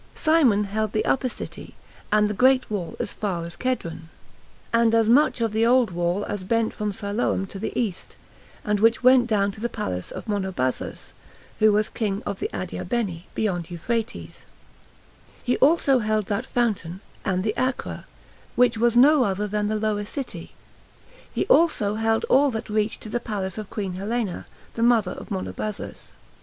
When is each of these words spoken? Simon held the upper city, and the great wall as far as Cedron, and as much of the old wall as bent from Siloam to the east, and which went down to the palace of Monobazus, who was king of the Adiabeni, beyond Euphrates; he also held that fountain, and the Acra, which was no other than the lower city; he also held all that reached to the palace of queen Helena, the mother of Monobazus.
Simon 0.15 0.63
held 0.63 0.93
the 0.93 1.05
upper 1.05 1.29
city, 1.29 1.75
and 2.11 2.27
the 2.27 2.33
great 2.33 2.71
wall 2.71 2.95
as 2.99 3.13
far 3.13 3.45
as 3.45 3.55
Cedron, 3.61 4.09
and 4.73 4.95
as 4.95 5.07
much 5.07 5.41
of 5.41 5.51
the 5.51 5.63
old 5.63 5.91
wall 5.91 6.25
as 6.25 6.43
bent 6.43 6.73
from 6.73 6.91
Siloam 6.91 7.45
to 7.45 7.59
the 7.59 7.71
east, 7.79 8.15
and 8.65 8.79
which 8.79 9.03
went 9.03 9.27
down 9.27 9.51
to 9.51 9.61
the 9.61 9.69
palace 9.69 10.09
of 10.09 10.25
Monobazus, 10.27 11.13
who 11.59 11.71
was 11.71 11.87
king 11.89 12.23
of 12.25 12.39
the 12.39 12.49
Adiabeni, 12.51 13.27
beyond 13.35 13.69
Euphrates; 13.69 14.47
he 15.43 15.55
also 15.57 15.99
held 15.99 16.25
that 16.25 16.47
fountain, 16.47 16.99
and 17.23 17.43
the 17.43 17.55
Acra, 17.55 18.07
which 18.55 18.79
was 18.79 18.97
no 18.97 19.23
other 19.23 19.45
than 19.47 19.67
the 19.67 19.75
lower 19.79 20.03
city; 20.05 20.53
he 21.31 21.45
also 21.45 21.93
held 21.93 22.23
all 22.23 22.49
that 22.49 22.71
reached 22.71 23.01
to 23.01 23.09
the 23.09 23.19
palace 23.19 23.59
of 23.59 23.69
queen 23.69 23.93
Helena, 23.93 24.47
the 24.73 24.81
mother 24.81 25.11
of 25.11 25.29
Monobazus. 25.29 26.11